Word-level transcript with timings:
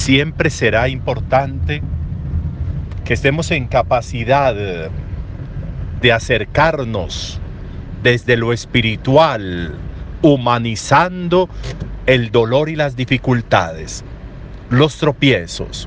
siempre 0.00 0.48
será 0.48 0.88
importante 0.88 1.82
que 3.04 3.12
estemos 3.12 3.50
en 3.50 3.66
capacidad 3.66 4.54
de 4.54 6.12
acercarnos 6.12 7.38
desde 8.02 8.38
lo 8.38 8.54
espiritual, 8.54 9.74
humanizando 10.22 11.50
el 12.06 12.30
dolor 12.30 12.70
y 12.70 12.76
las 12.76 12.96
dificultades, 12.96 14.02
los 14.70 14.96
tropiezos. 14.96 15.86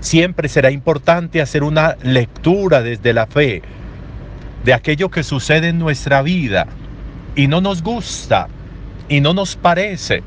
Siempre 0.00 0.50
será 0.50 0.70
importante 0.70 1.40
hacer 1.40 1.62
una 1.62 1.96
lectura 2.02 2.82
desde 2.82 3.14
la 3.14 3.26
fe 3.26 3.62
de 4.62 4.74
aquello 4.74 5.08
que 5.10 5.22
sucede 5.22 5.68
en 5.68 5.78
nuestra 5.78 6.20
vida 6.20 6.66
y 7.34 7.48
no 7.48 7.62
nos 7.62 7.82
gusta 7.82 8.48
y 9.08 9.22
no 9.22 9.32
nos 9.32 9.56
parece. 9.56 10.22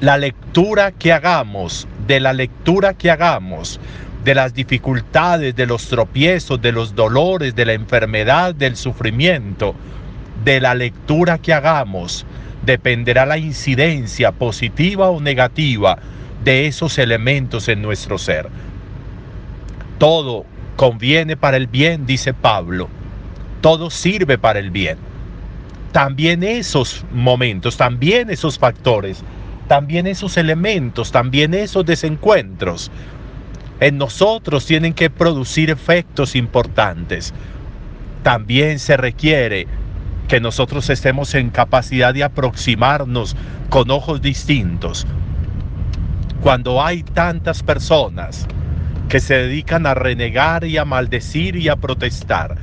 La 0.00 0.18
lectura 0.18 0.92
que 0.92 1.12
hagamos, 1.12 1.86
de 2.06 2.20
la 2.20 2.32
lectura 2.32 2.94
que 2.94 3.10
hagamos, 3.10 3.80
de 4.24 4.34
las 4.34 4.52
dificultades, 4.54 5.54
de 5.54 5.66
los 5.66 5.86
tropiezos, 5.86 6.60
de 6.60 6.72
los 6.72 6.94
dolores, 6.94 7.54
de 7.54 7.64
la 7.64 7.74
enfermedad, 7.74 8.54
del 8.54 8.76
sufrimiento, 8.76 9.74
de 10.44 10.60
la 10.60 10.74
lectura 10.74 11.38
que 11.38 11.52
hagamos, 11.52 12.26
dependerá 12.64 13.24
la 13.24 13.38
incidencia 13.38 14.32
positiva 14.32 15.10
o 15.10 15.20
negativa 15.20 15.98
de 16.42 16.66
esos 16.66 16.98
elementos 16.98 17.68
en 17.68 17.80
nuestro 17.80 18.18
ser. 18.18 18.48
Todo 19.98 20.44
conviene 20.76 21.36
para 21.36 21.56
el 21.56 21.66
bien, 21.66 22.04
dice 22.04 22.34
Pablo. 22.34 22.88
Todo 23.60 23.90
sirve 23.90 24.38
para 24.38 24.58
el 24.58 24.70
bien. 24.70 24.98
También 25.92 26.42
esos 26.42 27.04
momentos, 27.12 27.76
también 27.76 28.28
esos 28.28 28.58
factores, 28.58 29.22
también 29.68 30.06
esos 30.06 30.36
elementos, 30.36 31.12
también 31.12 31.54
esos 31.54 31.86
desencuentros 31.86 32.90
en 33.80 33.98
nosotros 33.98 34.66
tienen 34.66 34.94
que 34.94 35.10
producir 35.10 35.70
efectos 35.70 36.36
importantes. 36.36 37.34
También 38.22 38.78
se 38.78 38.96
requiere 38.96 39.66
que 40.28 40.40
nosotros 40.40 40.88
estemos 40.90 41.34
en 41.34 41.50
capacidad 41.50 42.14
de 42.14 42.24
aproximarnos 42.24 43.36
con 43.68 43.90
ojos 43.90 44.22
distintos. 44.22 45.06
Cuando 46.40 46.82
hay 46.82 47.02
tantas 47.02 47.62
personas 47.62 48.46
que 49.08 49.20
se 49.20 49.34
dedican 49.34 49.86
a 49.86 49.94
renegar 49.94 50.64
y 50.64 50.78
a 50.78 50.84
maldecir 50.84 51.56
y 51.56 51.68
a 51.68 51.76
protestar, 51.76 52.56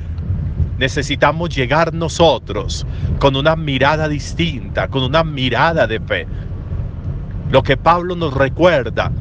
necesitamos 0.78 1.54
llegar 1.54 1.94
nosotros 1.94 2.86
con 3.18 3.36
una 3.36 3.54
mirada 3.54 4.08
distinta, 4.08 4.88
con 4.88 5.04
una 5.04 5.22
mirada 5.22 5.86
de 5.86 6.00
fe. 6.00 6.26
Lo 7.52 7.62
que 7.62 7.76
Pablo 7.76 8.16
nos 8.16 8.32
recuerda 8.32 9.12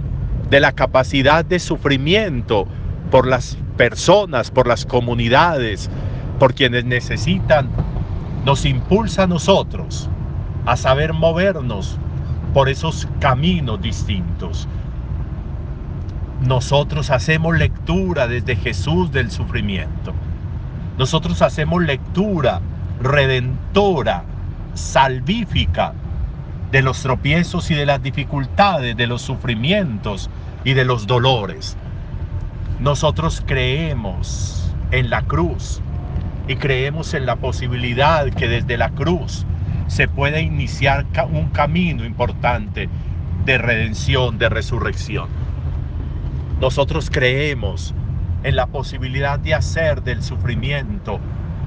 de 0.49 0.61
la 0.61 0.71
capacidad 0.71 1.43
de 1.43 1.59
sufrimiento 1.59 2.65
por 3.11 3.27
las 3.27 3.57
personas, 3.75 4.51
por 4.51 4.67
las 4.67 4.85
comunidades, 4.85 5.89
por 6.39 6.53
quienes 6.53 6.85
necesitan 6.85 7.69
nos 8.45 8.63
impulsa 8.63 9.23
a 9.23 9.27
nosotros 9.27 10.09
a 10.65 10.77
saber 10.77 11.11
movernos 11.11 11.97
por 12.53 12.69
esos 12.69 13.05
caminos 13.19 13.81
distintos. 13.81 14.65
Nosotros 16.39 17.11
hacemos 17.11 17.57
lectura 17.57 18.27
desde 18.27 18.55
Jesús 18.55 19.11
del 19.11 19.29
sufrimiento. 19.29 20.13
Nosotros 20.97 21.41
hacemos 21.41 21.83
lectura 21.83 22.61
redentora, 23.01 24.23
salvífica 24.73 25.95
de 26.71 26.81
los 26.81 27.01
tropiezos 27.01 27.69
y 27.71 27.75
de 27.75 27.85
las 27.85 28.01
dificultades, 28.01 28.95
de 28.95 29.07
los 29.07 29.21
sufrimientos 29.21 30.29
y 30.63 30.73
de 30.73 30.85
los 30.85 31.07
dolores. 31.07 31.77
Nosotros 32.79 33.43
creemos 33.45 34.73
en 34.91 35.09
la 35.09 35.21
cruz, 35.23 35.81
y 36.47 36.55
creemos 36.55 37.13
en 37.13 37.25
la 37.25 37.37
posibilidad 37.37 38.29
que 38.29 38.47
desde 38.47 38.77
la 38.77 38.89
cruz 38.89 39.45
se 39.87 40.07
puede 40.07 40.41
iniciar 40.41 41.05
un 41.31 41.49
camino 41.49 42.05
importante 42.05 42.89
de 43.45 43.57
redención, 43.57 44.37
de 44.37 44.49
resurrección. 44.49 45.27
Nosotros 46.59 47.09
creemos 47.09 47.93
en 48.43 48.55
la 48.55 48.67
posibilidad 48.67 49.39
de 49.39 49.53
hacer 49.53 50.03
del 50.03 50.23
sufrimiento 50.23 51.19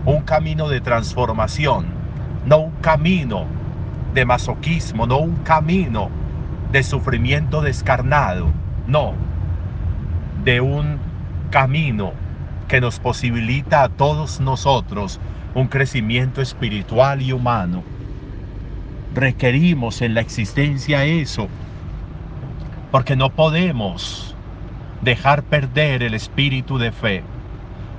un 0.05 0.23
camino 0.23 0.69
de 0.69 0.81
transformación, 0.81 1.87
no 2.47 2.59
un 2.59 2.73
camino 2.83 3.47
de 4.15 4.25
masoquismo, 4.25 5.07
no 5.07 5.19
un 5.19 5.37
camino 5.39 6.09
de 6.73 6.83
sufrimiento 6.83 7.61
descarnado, 7.61 8.51
no, 8.87 9.15
de 10.45 10.61
un 10.61 10.99
camino 11.51 12.13
que 12.69 12.81
nos 12.81 12.99
posibilita 12.99 13.83
a 13.83 13.89
todos 13.89 14.41
nosotros 14.41 15.21
un 15.55 15.69
crecimiento 15.69 16.41
espiritual 16.41 17.23
y 17.23 17.33
humano. 17.33 17.83
Requerimos 19.15 20.03
en 20.03 20.15
la 20.15 20.21
existencia 20.21 21.05
eso, 21.05 21.49
porque 22.91 23.17
no 23.17 23.31
podemos 23.31 24.35
dejar 25.03 25.43
perder 25.43 26.03
el 26.03 26.15
espíritu 26.15 26.79
de 26.79 26.91
fe. 26.91 27.23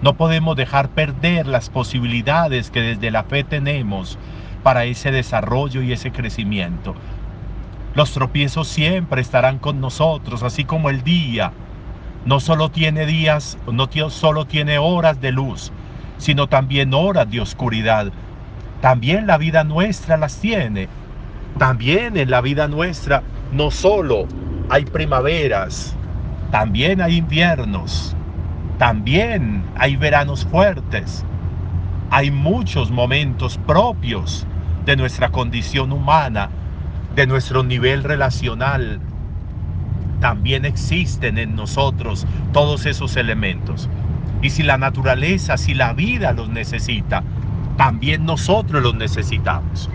No 0.02 0.16
podemos 0.16 0.58
dejar 0.58 0.90
perder 0.90 1.48
las 1.48 1.70
posibilidades 1.70 2.70
que 2.70 2.81
desde 2.81 3.12
la 3.12 3.24
fe 3.24 3.44
tenemos 3.44 4.18
para 4.66 4.86
ese 4.86 5.12
desarrollo 5.12 5.84
y 5.84 5.94
ese 5.94 6.12
crecimiento. 6.12 6.96
Los 7.94 8.14
tropiezos 8.14 8.68
siempre 8.68 9.22
estarán 9.22 9.59
con 9.59 9.80
nosotros, 9.80 10.42
así 10.42 10.66
como 10.66 10.90
el 10.90 11.03
día 11.03 11.52
no 12.26 12.40
solo 12.40 12.70
tiene 12.70 13.06
días, 13.06 13.59
no 13.72 13.88
solo 14.09 14.46
tiene 14.46 14.80
horas 14.80 15.22
de 15.22 15.31
luz, 15.31 15.72
sino 16.18 16.48
también 16.48 16.96
horas 16.96 17.30
de 17.30 17.42
oscuridad. 17.42 18.12
También 18.81 19.28
la 19.28 19.38
vida 19.38 19.64
nuestra 19.64 20.18
las 20.18 20.42
tiene. 20.42 20.88
También 21.59 22.18
en 22.18 22.31
la 22.31 22.42
vida 22.42 22.68
nuestra 22.68 23.22
no 23.52 23.70
solo 23.70 24.25
hay 24.72 24.86
primaveras, 24.86 25.96
también 26.50 27.02
hay 27.02 27.18
inviernos, 27.18 28.16
también 28.80 29.64
hay 29.78 29.96
veranos 29.96 30.44
fuertes. 30.44 31.24
Hay 32.09 32.31
muchos 32.31 32.90
momentos 32.90 33.59
propios 33.68 34.48
de 34.85 34.96
nuestra 34.96 35.29
condición 35.29 35.91
humana, 35.91 36.50
de 37.16 37.28
nuestro 37.28 37.63
nivel 37.63 38.04
relacional, 38.04 39.00
también 40.19 40.65
existen 40.65 41.38
en 41.38 41.56
nosotros 41.56 42.25
todos 42.54 42.86
esos 42.86 43.18
elementos. 43.18 43.89
Y 44.42 44.50
si 44.51 44.63
la 44.63 44.77
naturaleza, 44.77 45.57
si 45.57 45.74
la 45.74 45.94
vida 45.94 46.33
los 46.33 46.50
necesita, 46.50 47.24
también 47.77 48.25
nosotros 48.25 48.81
los 48.81 48.95
necesitamos. 48.95 49.89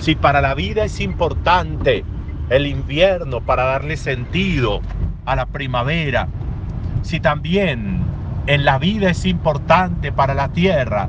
Si 0.00 0.14
para 0.14 0.40
la 0.40 0.54
vida 0.54 0.84
es 0.84 1.00
importante 1.00 2.04
el 2.50 2.66
invierno 2.66 3.40
para 3.40 3.64
darle 3.64 3.96
sentido 3.96 4.80
a 5.24 5.36
la 5.36 5.46
primavera, 5.46 6.28
si 7.02 7.18
también 7.18 8.00
en 8.46 8.64
la 8.64 8.78
vida 8.78 9.10
es 9.10 9.24
importante 9.26 10.12
para 10.12 10.34
la 10.34 10.48
tierra 10.48 11.08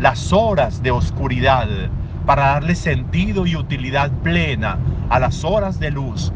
las 0.00 0.32
horas 0.32 0.82
de 0.82 0.90
oscuridad, 0.90 1.66
para 2.26 2.46
darle 2.46 2.74
sentido 2.74 3.46
y 3.46 3.56
utilidad 3.56 4.10
plena 4.22 4.78
a 5.08 5.20
las 5.20 5.44
horas 5.44 5.78
de 5.78 5.92
luz, 5.92 6.32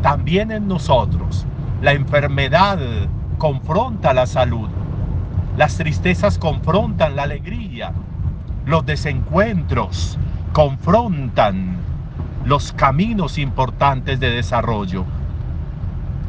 también 0.00 0.52
en 0.52 0.68
nosotros. 0.68 1.44
La 1.82 1.92
enfermedad 1.92 2.78
confronta 3.38 4.14
la 4.14 4.26
salud. 4.26 4.68
Las 5.56 5.76
tristezas 5.76 6.38
confrontan 6.38 7.16
la 7.16 7.24
alegría. 7.24 7.92
Los 8.64 8.86
desencuentros 8.86 10.16
confrontan 10.52 11.76
los 12.44 12.72
caminos 12.72 13.38
importantes 13.38 14.20
de 14.20 14.30
desarrollo. 14.30 15.04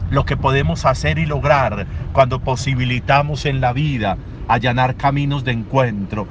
Lo 0.10 0.25
que 0.25 0.38
podemos 0.38 0.86
hacer 0.86 1.19
y 1.19 1.25
lograr 1.25 1.86
cuando 2.13 2.39
posibilitamos 2.39 3.45
en 3.45 3.62
la 3.62 3.74
vida 3.74 4.18
allanar 4.48 4.95
caminos 4.95 5.44
de 5.44 5.51
encuentro, 5.51 6.27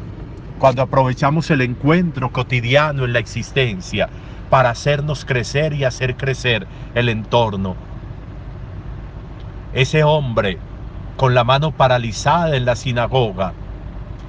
cuando 0.63 0.83
aprovechamos 0.83 1.51
el 1.51 1.61
encuentro 1.61 2.31
cotidiano 2.31 3.05
en 3.05 3.13
la 3.13 3.19
existencia 3.19 4.09
para 4.49 4.71
hacernos 4.71 5.25
crecer 5.25 5.73
y 5.73 5.83
hacer 5.83 6.17
crecer 6.17 6.69
el 6.95 7.09
entorno. 7.09 7.75
Ese 9.75 10.05
hombre 10.05 10.59
con 11.17 11.35
la 11.35 11.43
mano 11.43 11.73
paralizada 11.73 12.55
en 12.55 12.65
la 12.65 12.77
sinagoga 12.77 13.55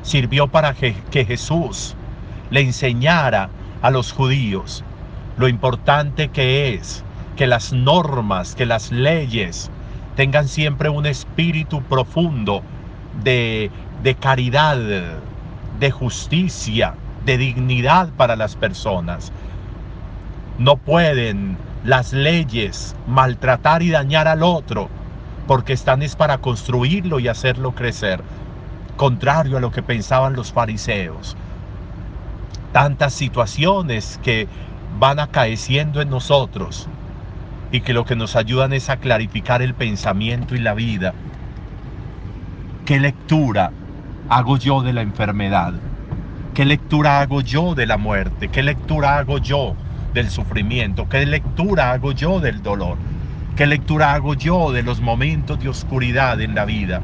sirvió 0.02 0.48
para 0.48 0.74
que, 0.74 0.96
Jesús 1.12 1.94
le 2.50 2.62
enseñara 2.62 3.50
a 3.84 3.92
los 3.92 4.12
judíos 4.12 4.84
lo 5.38 5.48
importante 5.48 6.30
que 6.30 6.74
es 6.74 7.04
que 7.36 7.46
las 7.46 7.74
normas, 7.74 8.56
que 8.56 8.66
las 8.66 8.92
leyes 8.92 9.70
tengan 10.16 10.48
siempre 10.48 10.90
un 10.90 11.06
espíritu 11.06 11.84
profundo 11.84 12.64
de, 13.24 13.70
de 14.02 14.16
caridad, 14.16 14.80
de 15.84 15.92
justicia, 15.92 16.96
de 17.26 17.38
dignidad 17.38 18.08
para 18.16 18.38
las 18.38 18.56
personas 18.56 19.34
No 20.58 20.78
pueden 20.78 21.58
las 21.84 22.14
leyes 22.14 22.96
maltratar 23.06 23.84
y 23.84 23.90
dañar 23.90 24.30
al 24.30 24.44
otro, 24.44 24.90
porque 25.46 25.74
están 25.74 26.02
es 26.02 26.16
para 26.16 26.38
construirlo 26.38 27.20
y 27.20 27.28
hacerlo 27.28 27.74
crecer, 27.74 28.24
contrario 28.96 29.58
a 29.58 29.60
lo 29.60 29.72
que 29.72 29.84
pensaban 29.84 30.38
los 30.38 30.54
fariseos. 30.54 31.36
Tantas 32.72 33.14
situaciones 33.14 34.22
que 34.24 34.48
van 35.00 35.20
acaeciendo 35.20 36.00
en 36.00 36.10
nosotros 36.10 36.88
y 37.72 37.82
que 37.82 37.94
lo 37.94 38.06
que 38.06 38.16
nos 38.16 38.38
ayudan 38.38 38.72
es 38.72 38.90
a 38.90 38.98
clarificar 38.98 39.62
el 39.62 39.74
pensamiento 39.74 40.56
y 40.56 40.60
la 40.60 40.76
vida. 40.76 41.14
¿Qué 42.86 43.02
lectura 43.02 43.74
hago 44.30 44.58
yo 44.58 44.82
de 44.82 44.94
la 44.94 45.02
enfermedad? 45.02 45.74
¿Qué 46.54 46.66
lectura 46.66 47.20
hago 47.20 47.42
yo 47.42 47.76
de 47.76 47.86
la 47.86 47.98
muerte? 47.98 48.48
¿Qué 48.48 48.64
lectura 48.64 49.18
hago 49.18 49.38
yo 49.38 49.76
del 50.14 50.30
sufrimiento? 50.30 51.10
¿Qué 51.10 51.26
lectura 51.26 51.92
hago 51.92 52.12
yo 52.12 52.40
del 52.40 52.62
dolor? 52.62 52.98
¿Qué 53.56 53.68
lectura 53.68 54.14
hago 54.14 54.34
yo 54.34 54.72
de 54.72 54.84
los 54.84 55.02
momentos 55.02 55.60
de 55.60 55.70
oscuridad 55.70 56.40
en 56.42 56.56
la 56.56 56.66
vida? 56.66 57.02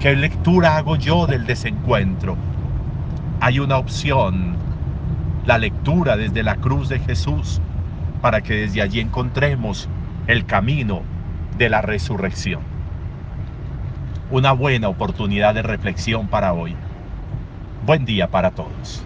¿Qué 0.00 0.14
lectura 0.14 0.76
hago 0.76 0.96
yo 0.96 1.26
del 1.26 1.46
desencuentro? 1.46 2.36
Hay 3.40 3.58
una 3.58 3.78
opción, 3.78 4.56
la 5.46 5.58
lectura 5.58 6.16
desde 6.16 6.42
la 6.42 6.56
cruz 6.56 6.88
de 6.88 7.00
Jesús, 7.00 7.60
para 8.22 8.42
que 8.42 8.54
desde 8.54 8.80
allí 8.80 9.00
encontremos 9.00 9.88
el 10.26 10.46
camino 10.46 11.02
de 11.58 11.68
la 11.68 11.82
resurrección. 11.82 12.73
Una 14.34 14.50
buena 14.50 14.88
oportunidad 14.88 15.54
de 15.54 15.62
reflexión 15.62 16.26
para 16.26 16.54
hoy. 16.54 16.74
Buen 17.86 18.04
día 18.04 18.26
para 18.26 18.50
todos. 18.50 19.00